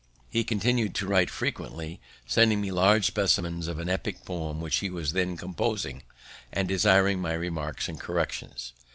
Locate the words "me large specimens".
2.59-3.67